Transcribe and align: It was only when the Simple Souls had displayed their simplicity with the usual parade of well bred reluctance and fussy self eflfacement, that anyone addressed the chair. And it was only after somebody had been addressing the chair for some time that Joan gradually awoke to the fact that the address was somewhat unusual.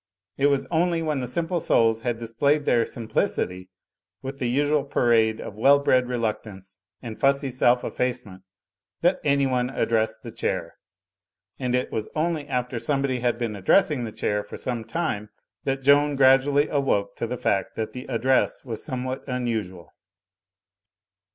It 0.35 0.47
was 0.47 0.65
only 0.71 1.03
when 1.03 1.19
the 1.19 1.27
Simple 1.27 1.59
Souls 1.59 2.01
had 2.01 2.17
displayed 2.17 2.65
their 2.65 2.85
simplicity 2.87 3.69
with 4.23 4.39
the 4.39 4.49
usual 4.49 4.83
parade 4.83 5.39
of 5.39 5.53
well 5.59 5.77
bred 5.77 6.07
reluctance 6.07 6.79
and 7.03 7.19
fussy 7.19 7.51
self 7.51 7.83
eflfacement, 7.83 8.41
that 9.01 9.19
anyone 9.23 9.69
addressed 9.69 10.23
the 10.23 10.31
chair. 10.31 10.79
And 11.59 11.75
it 11.75 11.91
was 11.91 12.09
only 12.15 12.47
after 12.47 12.79
somebody 12.79 13.19
had 13.19 13.37
been 13.37 13.55
addressing 13.55 14.03
the 14.03 14.11
chair 14.11 14.43
for 14.43 14.57
some 14.57 14.85
time 14.85 15.29
that 15.65 15.83
Joan 15.83 16.15
gradually 16.15 16.67
awoke 16.67 17.15
to 17.17 17.27
the 17.27 17.37
fact 17.37 17.75
that 17.75 17.93
the 17.93 18.07
address 18.09 18.65
was 18.65 18.83
somewhat 18.83 19.23
unusual. 19.27 19.93